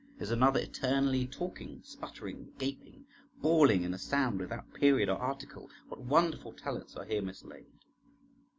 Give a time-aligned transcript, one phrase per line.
[0.17, 3.05] Is another eternally talking, sputtering, gaping,
[3.37, 5.69] bawling, in a sound without period or article?
[5.89, 7.67] What wonderful talents are here mislaid!